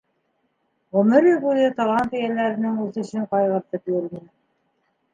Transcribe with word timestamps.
Ғүмере 0.97 1.35
буйы 1.43 1.69
талант 1.81 2.17
эйәләренең 2.23 2.83
үҫешен 2.89 3.31
ҡайғыртып 3.37 3.97
йөрөнө. 3.97 4.29